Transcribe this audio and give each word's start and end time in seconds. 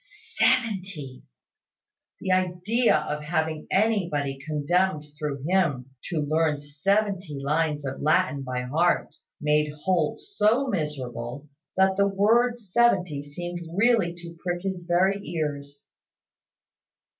Seventy! 0.33 1.21
The 2.21 2.31
idea 2.31 2.97
of 3.01 3.21
having 3.21 3.67
anybody 3.69 4.39
condemned, 4.43 5.03
through 5.15 5.43
him, 5.47 5.91
to 6.09 6.17
learn 6.27 6.57
seventy 6.57 7.37
lines 7.39 7.85
of 7.85 8.01
Latin 8.01 8.41
by 8.41 8.63
heart, 8.63 9.13
made 9.39 9.71
Holt 9.85 10.19
so 10.19 10.65
miserable 10.69 11.47
that 11.77 11.97
the 11.97 12.07
word 12.07 12.59
seventy 12.59 13.21
seemed 13.21 13.61
really 13.77 14.15
to 14.15 14.35
prick 14.41 14.63
his 14.63 14.85
very 14.89 15.23
ears. 15.23 15.85